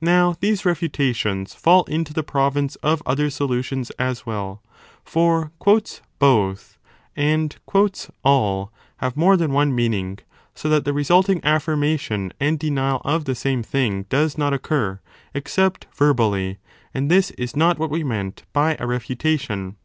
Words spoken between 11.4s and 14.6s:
affirmation and denial of the same thing does not